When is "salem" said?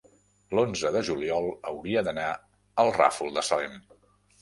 3.53-3.83